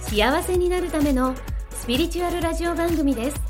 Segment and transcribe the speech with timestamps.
[0.00, 1.34] 幸せになるための
[1.70, 3.40] スピリチュアルラジオ番組です。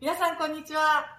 [0.00, 1.18] 皆さんこんにちは。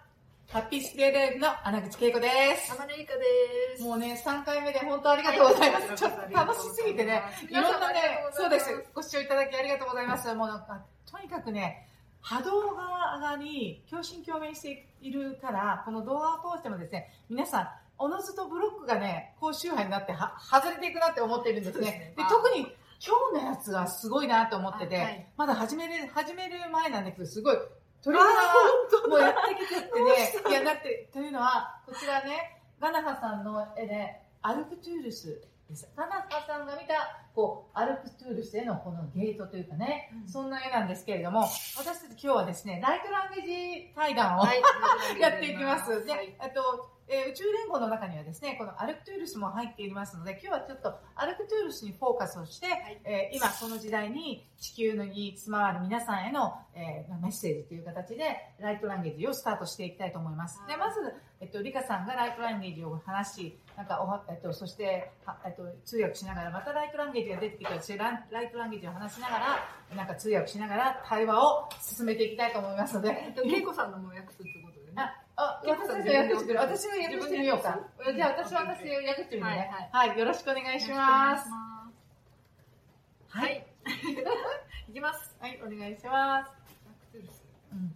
[0.49, 2.75] ハッピーステイレイブの穴口恵子です。
[2.75, 3.83] 天音ゆかです。
[3.83, 5.95] もうね3回目で本当 ありがとうございます。
[5.95, 8.01] ちょっと楽しすぎてねいろんなね
[8.33, 8.85] そうです。
[8.93, 10.33] ご視聴いただきありがとうございます。
[10.33, 11.87] もうなんかとにかくね
[12.21, 21.85] 波動が上がり共振共鳴しているからこの動画を通してもですね皆さんおのずとブロックがね高周波になっては外れていくなって思っているんですね。
[21.85, 22.13] ですね。
[22.17, 22.61] で特に
[23.05, 25.27] 今日のやつはすごいなと思ってて、あはい。
[25.37, 27.57] まだ始める始める前なんだけどすごい
[28.01, 44.61] 鳥肌がもうやってきてってねいやだってというのはこちらねガナハさんの絵でアルクトゥールスですガナハさんが見たこうアルクトゥールスへのこのゲートというかね、うんそんな絵なんですけれども私たち今日はですねライトランゲージ対談を、はい
[45.19, 46.05] やっていきます。
[46.05, 52.69] で、はいえっと、えー宇宙連合の中にはですね、このアルクトゥールスも入っていますので、今日はちょっとアルクトゥールスにフォーカスをして、い
[53.03, 60.61] えー今この時代に地球に住まわる皆さんへの、えーまあメッセージという形で、ライトランゲージをスタートしていきたいと思います。
[60.67, 74.95] で、まず、えっと、リカさんがライトランゲージを話し、なんかおは、えっと、そして、はえっと、通訳しながら、またライトランゲージが出てきて、私ライトランゲージを話しながら、なんか通訳しながら対話を進めていきたいと思いますので、えっと、けいこさんのも訳すってことでね。
[74.97, 76.59] あ、あ、私たちが訳してる。
[76.59, 77.79] 私が訳してみようか。
[78.13, 79.71] じゃあ私は私が訳してみるね。
[79.93, 81.49] はい、よろしくお願いします。
[81.49, 81.87] は
[83.29, 83.65] はい。
[84.87, 84.91] い。
[84.91, 85.37] いきます。
[85.39, 86.51] はい、お願いします。
[87.71, 87.95] うん。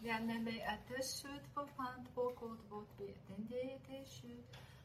[0.00, 0.46] Gjennom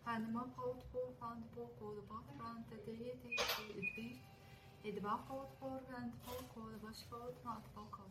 [0.06, 1.80] etter slutt på fant på kod bort vi den det det slut.
[1.80, 2.96] Han må fått på fant på kod bort fant det det
[3.28, 4.22] det utbyt.
[4.84, 8.09] I det var fått på fant på kod bort fått fant på kod.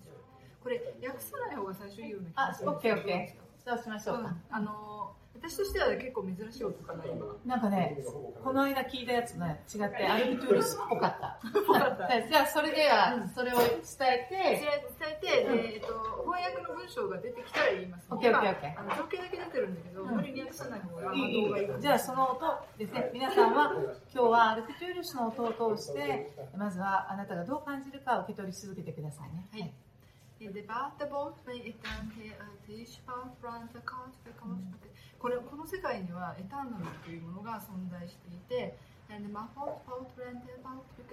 [0.63, 2.33] これ訳さない方が最初いいよね。
[2.37, 3.69] あ、オッケーオッケー。
[3.69, 4.29] そうしましょうか。
[4.29, 7.27] うんあの私としては結構珍しい音かな今。
[7.45, 7.99] なんかね、
[8.45, 11.41] この間聞いたやつね、違ってアルビトゥールスっぽかった。
[12.29, 14.61] じゃあ、それでは、それを伝えて、伝
[15.11, 15.89] えて、でえっと、
[16.23, 18.73] 翻訳の文章が出てきたら言います、オッケーオッケーオッケー。
[18.73, 20.17] 今あの情景だけ出てるんだけど、うん。
[20.17, 23.11] 無理に訳さない方がいい動画いいじゃあその音ですね。
[23.13, 23.73] 皆さんは
[24.15, 29.49] 今日はアルクトゥールスの音を通してまずはあなたがどう感じるかを受け取り続けてくださいね。
[29.51, 29.73] はい。
[35.19, 38.77] これこの世界にはエターナルというものが存在していて、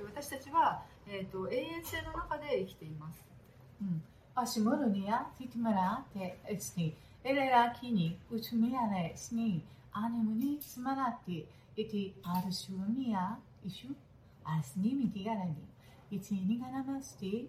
[0.06, 3.24] 私たちは、えー、と永遠性の中で生きています。
[3.82, 4.02] うん、
[4.36, 8.72] 足ムルニア、ティティマラニ、エレラキニ、ウチニ、
[9.92, 10.80] アニムニス
[11.26, 11.44] ティ、
[11.76, 13.94] イティアルシュミア、イシュ、
[14.46, 15.56] アスティガラニ、
[16.12, 17.48] イティニガナマスティ、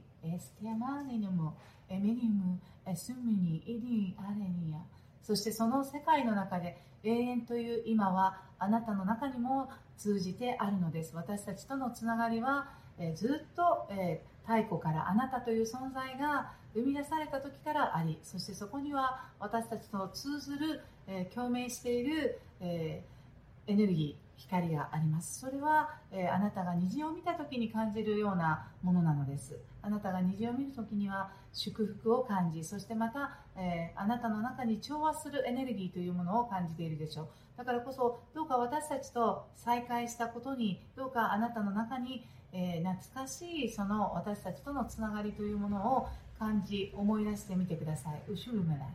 [1.91, 4.79] エ、ミニム、エスミニ、イディアレニア。
[5.23, 11.15] そしてその世界の中で永遠という今はあなたの中にも通じてあるのです。
[11.15, 23.05] 私たちとのつながりは、えずっと、え太古からあなたという存在が生み出された時からありそしてそこには私たちと通ずる、え共鳴している、え
[23.67, 46.09] エネルギー光がありますそれは、えーあなたが虹を見た時に感じるようなものなのですあなたが虹を見る時には祝福を感じそしてまた、えーあなたの中に調和するエネルギーというものを感じているでしょうだからこそどうか私たちと再会したことにどうかあなたの中にえー懐かしいその私たちとのつながりというものを
[46.39, 48.23] 感じ思い出してみてください。
[48.27, 48.89] 後ろめない。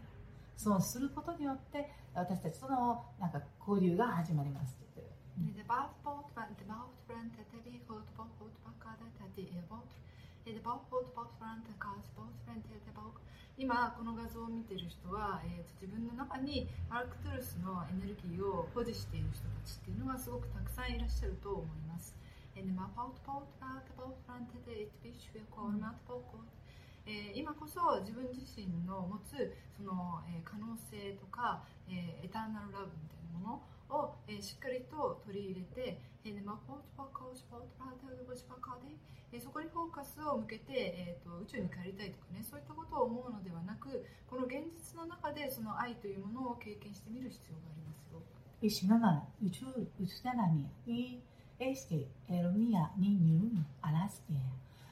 [0.57, 4.84] そうすることによって私たちとのなんか交流が始まります
[5.35, 5.59] って言ってる。
[5.59, 9.83] In the bath boat went boat ran the teddy boat boat boat bakada teddy a boat.
[10.47, 13.19] In the boat boat boat ran the cars boat ran the boat.
[13.57, 22.15] 今この画像を見てる人は、えーと自分の中にアルクトゥルスのエネルギーを保持している人たちっていうのがすごくたくさんいらっしゃると思います。
[22.55, 26.43] In the boat boat ran the boat ran the it beach will call not boat boat.
[27.07, 38.94] えー今こそ自分自身の持つその、えー可能性とか、えーエターナルラブみたいなものを、えーしっかりと取り入れて、えーまあポートパカーシポートパーテルゴシパカーで、
[39.32, 48.22] えーそこにフォーカスを向けて、えー、と宇宙に帰りたいとかねそういったことを思うのではなくこの現実の中でその愛というものを経験してみる必要がありますよ。
[48.62, 49.64] 이 신화가 우주
[49.98, 50.68] 우주사람이야.
[50.86, 51.20] 이
[51.60, 54.40] este ermia ninu alastia.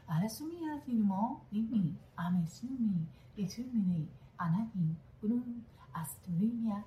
[0.06, 4.06] Alasumia tinmo nini amesumi isumini
[4.36, 5.64] anani unum
[5.94, 6.84] asturimia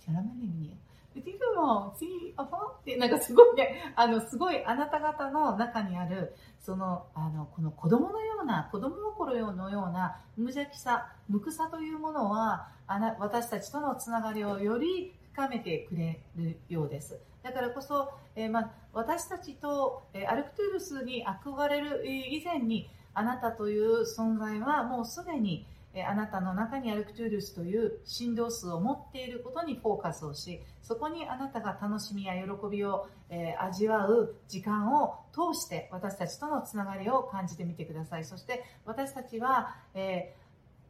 [0.00, 0.76] chirameliminia.
[1.21, 17.19] ティフも、チー、アファって、なんかすごいね、あの、すごいあなた方の中にある、その、あの、この子供のような、子供心のような無邪気さ、無垢さというものは、あな、私たちとのつながりをより深めてくれるようです。
[17.43, 38.25] だからこそ、えー、まあ、私たちと、えー、アルクトゥールスに憧れる以前に、あなたという存在はもうすでに、えあなたの中にアルクトゥールスという振動数を持っていることにフォーカスをし、そこにあなたが楽しみや喜びを、え味わう時間を通して私たちとのつながりを感じてみてください。
[38.25, 40.43] そして私たちは、えー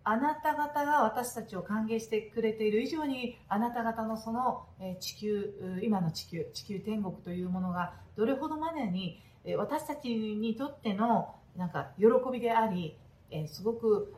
[0.05, 4.65] あなた方が私たちを歓迎してくれている以上にあなた方のその
[4.99, 9.21] 地球今の地球地球天国というものがどれほどまでに
[9.57, 12.97] 私たちにとってのなんか喜びであり
[13.47, 14.13] すごく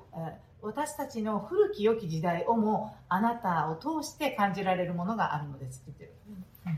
[0.65, 6.15] 私たちの古き良き時代をもあなたを通して感じられるものがあるのですって言ってる。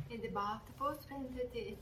[0.09, 1.77] In de vindt het van is, het is.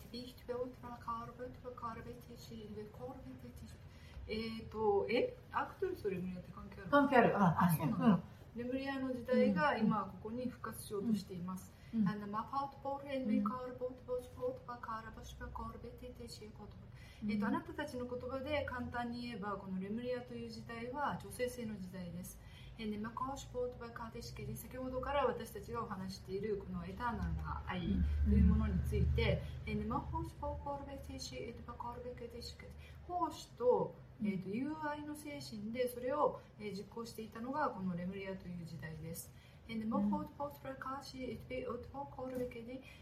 [4.28, 6.90] えっ、と、え、アクトルスとレムリアって関係ある？
[6.90, 7.38] 関係ある。
[7.38, 8.06] あ、あそうなんだ。
[8.06, 8.22] うん、
[8.56, 11.75] レムリアの時代が今ここに復活しようとしています。
[11.96, 16.86] うん、あの、マファウトボールヘンリーカールボートボースポートバカーラバシバカールベテテシエコト
[17.28, 22.38] えっと、あなたたちの言葉で簡単に言えばこのレムリアという時代は女性性の時代です。
[22.78, 32.68] えでマカーシュポートバカーテシケで先ほどから私たちがお話しているこのエターナルな愛というものについて、えでマホーシュポールベテシエトバカールベケテシケ
[33.08, 39.32] 奉仕と,、えー、と友愛の精神でそれを、え実行していたのがこのレムリアという時代です。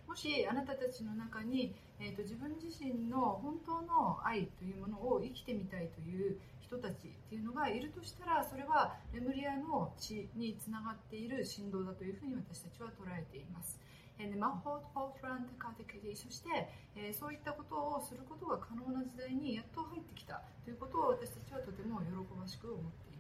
[0.08, 13.80] もしあなたたちの中に、えーと、自分自身の本当の愛というものを生きてみたいという人たちっていうのがいるとしたらそれはレムリアの血につながっている振動だというふうに私たちは捉えています。
[14.40, 15.84] マホート・ポートランテカテ
[16.16, 23.13] そして、えー、そういったことをすることが可能な時代にやっと入ってきたということを私たちはとても喜ばしく思っています。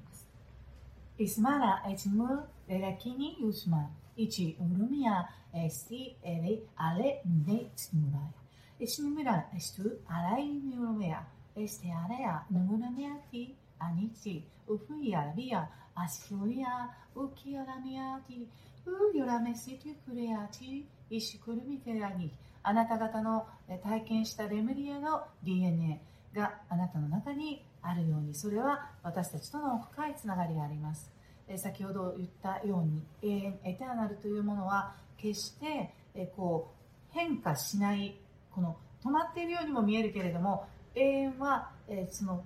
[1.19, 3.89] Ismara etmur lerakini usma.
[4.17, 8.33] Ichi urumia esti ere ale ne tmurai.
[8.79, 11.25] Ismura estu alai miurumea.
[11.55, 14.43] Este area nuramea ti anichi.
[14.67, 18.47] Ufuia ria ashuria ukiaramia ti.
[18.85, 22.31] u よらめしとくれやち、いしくるみてらに、
[22.63, 23.45] あなた方の
[23.81, 26.01] 体験したレムリアの DNA
[26.33, 31.11] があなたの中にあるようにそれは私たちとの深いつながりがあります。
[31.57, 35.93] 先ほど言ったように永遠エターナルというものは決して
[36.35, 36.71] こ
[37.11, 38.17] う変化しない
[38.51, 40.65] この止まっているようにも見えるけれども
[40.95, 41.71] 永遠は
[42.09, 42.43] その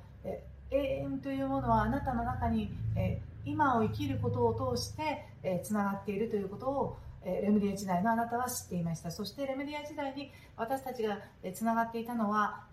[0.71, 2.71] 永遠というものはあなたの中に
[3.45, 9.11] 今を生きることを通してつながっているということをレムリア時代のあなたは知っていました。
[9.11, 11.19] そしてレムリア時代に私たちが
[11.53, 12.65] つながっていたのは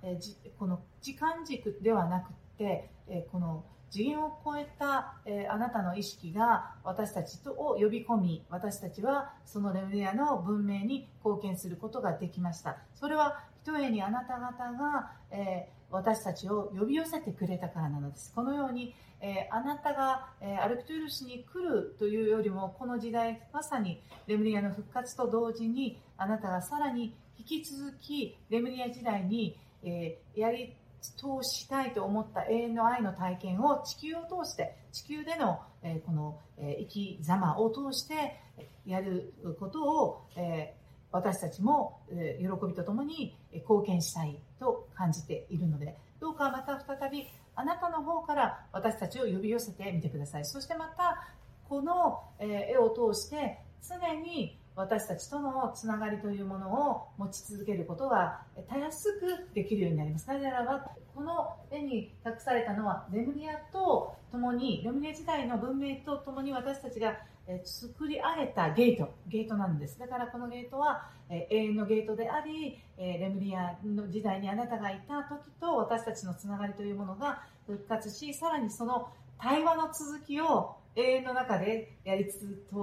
[0.58, 2.90] この時間軸ではなくて
[3.32, 12.78] この次元を超えた、えあなたの意識が私たちを呼び込み私たちはそのレムリアの文明に貢献することができました。
[12.94, 18.32] それはひとえにあなた方が、え私たちを呼び寄せてくれたからなのです。
[18.34, 38.40] このように、えあなたが、えアルクトゥールスに来るというよりもこの時代まさにレムリアの復活と同時にあなたがさらに引き続きレムリア時代に、えやり通したいと思った永遠の愛の体験を地球を通して地球での、えこの、え生き様を通して
[38.86, 40.74] やることを、え
[41.12, 44.38] 私たちも、え喜びとともに貢献したい。
[44.94, 51.28] 感じているのでどうかまた再びあなたの方から私たちを呼び寄せてみてくださいそしてまた
[51.68, 60.26] この絵を通して常に私たちとのつながりというものを持ち続けることがたやすくできるようになります。
[60.26, 69.98] なぜならば、この絵に託されたのはレムリアと共に、レムリア時代の文明と共に私たちがえ作り上げたゲート、ゲートなんです。
[69.98, 79.08] だからこのゲートはえ永遠のゲートであり、えレムリアの時代にあなたがいた時と私たちのつながりというものが復活し、さらにその
[79.38, 82.38] 対話の続きを永遠の中でやり通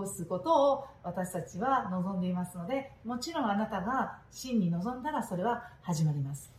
[0.05, 6.51] すことを私たちは望んでいますので、もちろんあなたが真に望んだらそれは始まります。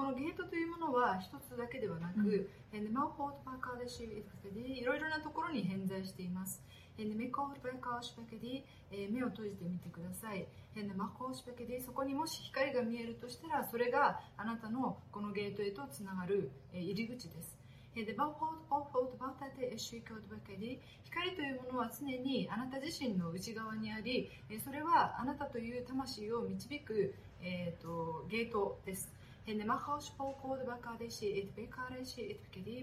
[0.00, 6.64] このゲートというものは一つだけではなく、うん、マウホートバカーデシいろいろなところに偏在しています。
[6.96, 10.48] 目コールバカーシュペケディ目を閉じてみてください。
[11.84, 17.58] そこにもし光が見えるとしたらそれがあなたのこのゲートへとつながる入り口です。
[17.94, 24.30] でバウホートバウホートバウタテエシュイコートバケディ光というものは常にあなた自身の内側にあり
[24.64, 29.19] それはあなたという魂を導く、えーと、ゲートです。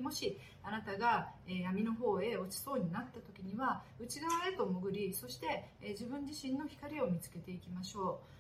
[0.02, 8.38] もしあなたが闇の方へ落ちそうになった時には内側へと潜りそして自分自身の光を見つけていきましょう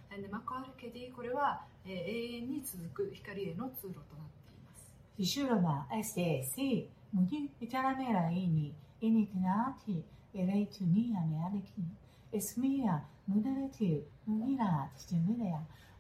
[1.16, 6.90] これは永遠に続く光への通路となっています主はまあ S.A.C.
[7.14, 9.74] 無事至らめらいにいにア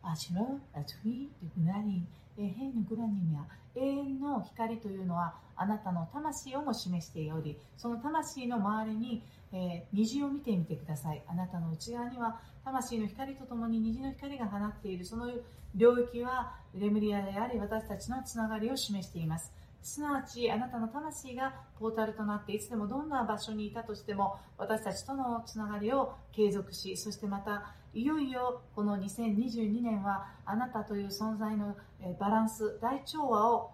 [0.03, 2.03] アシロ、アツフィ、デグラリ、
[2.35, 11.23] ヘヌグラニミア、永遠の光というのはあなたの魂をも示しており、その魂の周りに、えー、虹を見てみてください。
[11.27, 15.31] あなたの内側には魂の光とともに虹の光が放っている、その
[15.75, 19.51] 領域はレムリアであり私たちのつながりを示しています。
[19.87, 31.77] すなわちあなたの魂がポータルとなっていつでもどんな場所にいたとしても私たちとのつながりを継続しそしてまたいよいよこの2022年はあなたという存在の
[32.19, 33.71] バランス大調和を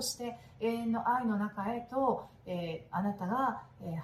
[0.00, 3.96] 通して永遠の愛の中へと、えあなたが、え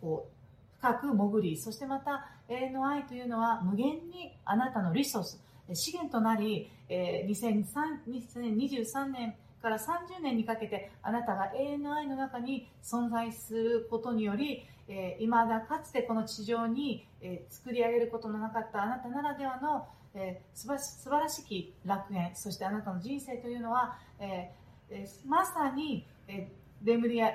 [0.00, 5.40] こう深く潜りそしてまた永遠の愛というのは無限にあなたのリソース
[5.72, 9.36] 資源となり、え2023年
[9.66, 20.68] から30年にかけてあなたが永遠の愛の中に存在することにより、えー、未だかつてこの地上に、えー、作り上げることのなかったあなたならではの、えー、素
[21.10, 27.30] 晴らしき楽園そしてあなたの人生というのは、えー、まさに、えー、レムリア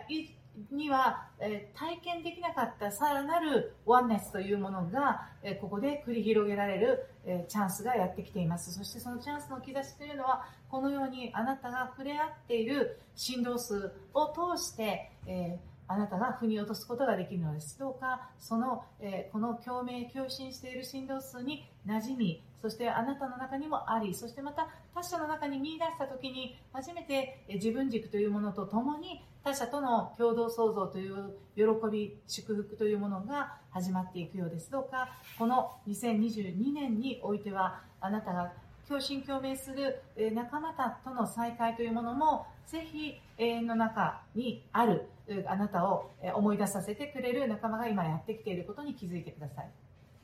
[0.71, 8.73] には、え、体験できなかったさらなるワンネスというものが、え、ここで繰り広げられる、え、チャンスがやってきています。
[8.73, 17.77] そしてそのチャンスの兆しというのはこのようにあなたが触れ合っている振動数を通して、えあなたが腑に落とすことができるのです。
[17.77, 35.09] どうかその、えこの共鳴共振している振動数に馴染みそしてあなたの中にもありそしてまた他者の中に見出した時に初めて自分軸というものとともに他者との共同創造という喜び祝福というものが始まっていくようですどうか。
[35.37, 38.53] この2022年においてはあなたが
[38.87, 45.07] 共振共鳴する仲間たとの再会というものもぜひ永遠の中にある
[45.47, 49.69] あなたを思い出させてくれる仲間が今やってきていることに気づいてください。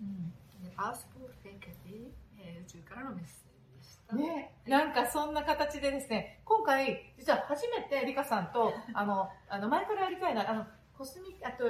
[0.01, 0.33] うん、
[2.61, 3.46] 宇宙からのメッセージ。
[4.15, 10.65] ね、なんかそんな形でですね、今回、実は初めてリカさんと、 あの、あの前からやりたいな、あの、
[10.97, 11.65] コスミあと、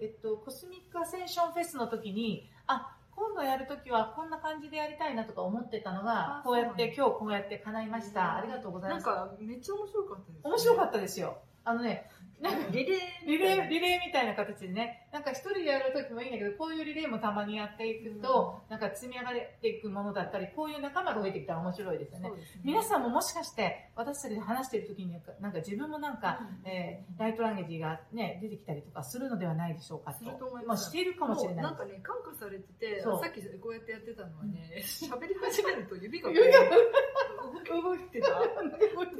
[0.00, 8.36] えっと、コスミックアセンションフェスの時に、あ、今度やるときはこんな感じでやりたいなとか思ってたのが、こうやって今日こうやって叶いました。
[8.36, 9.06] ありがとうございます。
[9.06, 11.38] なんかめっちゃ面白かったです、ね、面白かったですよ。
[11.64, 12.10] あのね、
[12.42, 22.30] なんかリレーリレー、リレーみたいな形でね、なんか一人でやるときもいいんだけど、こういうリレーもたまにやっていくと、うん、なんか積み上がっていくものだったり、こういう仲間が増えてきたら面白いですよね。
[22.30, 30.24] ね皆さんももしかして私たちで話しているときに、なんか自分もなんか、うん、えー、ライトランゲージがね、出てきたりとかするのではないでしょうかと。
[30.24, 31.62] とまあ、しているかもしれない。
[31.62, 36.30] なんかね、感化されてて、さっきこうやってやってたのはね、喋、り始めると指が
[37.70, 38.26] 動いてた。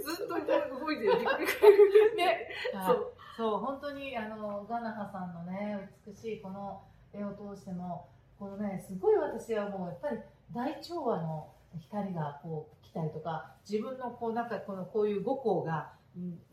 [0.03, 1.13] ずっと動いてる。
[2.17, 2.32] ね。
[2.87, 3.13] そう。
[3.37, 8.09] そう、本当に、あの、ガナハさんのね、美しいこの絵を通しても、
[8.39, 10.19] このね、すごい私はもう、やっぱり
[10.53, 11.49] 大調和の
[11.79, 15.93] 光がこう来たりとか、自分のこう、なんかこの、こういう五光が、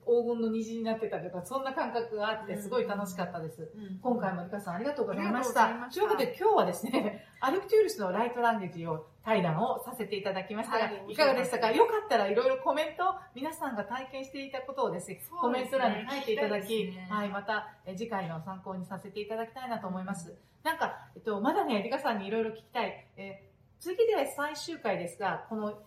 [0.06, 3.70] 黄金の虹になってたとか、そんな感覚があって、すごい楽しかったです。
[3.76, 5.90] うんうん、今回もリカさんありがとうございました。
[5.92, 11.72] ということで今日はですね、アルクテュールスのライトランゲージを対談をさせていただきましたが、はい、いかがでしたか？
[11.72, 20.34] よかったらいろいろコメント、皆さんが体験していたことをですね、コメント欄に書いていただき、ね、はい、また次回の参考にさせていただきたいなと思います。
[20.64, 23.06] なんか、えっと、まだね、リカさんにいろいろ聞きたい。
[23.18, 25.82] えー、次で最終回ですが、この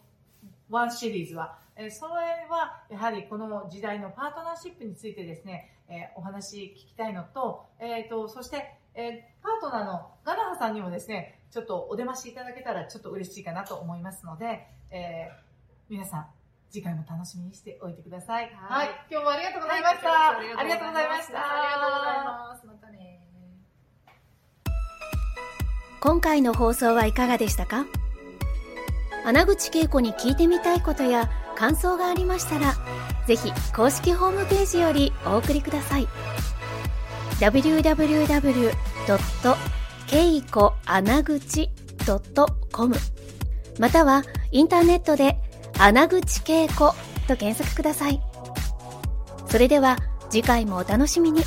[0.70, 15.34] ワンシリーズは、えそれはやはりこの時代のパートナーシップについてですね、えお話聞きたいのと、えっ、ー、と、そして、えパートナーのガナハさんにもですね、ちょっとお出ましいただけたらちょっと嬉しいかなと思いますので、えー、
[15.90, 16.26] 皆さん、
[16.70, 18.50] 次回も楽しみにしておいてください。
[18.56, 18.88] はい。
[19.10, 20.08] 今日もありがとうございました。
[20.08, 21.38] はい、ありがとうございました。
[21.38, 21.44] あ
[21.76, 22.66] りがとうございます。
[22.66, 23.20] またね。
[26.00, 27.84] 今回の放送はいかがでしたか？
[29.26, 32.72] 穴口恵子に聞いてみたいことや感想がありましたら、
[33.26, 36.08] ぜひ公式ホームページよりお送りください。
[40.12, 41.70] けいこ穴口
[42.70, 42.94] .com
[43.78, 45.38] またはインターネットで
[45.78, 46.90] 穴口稽古
[47.26, 48.20] と検索ください。
[49.48, 49.96] それでは
[50.28, 51.40] 次回もお楽しみに。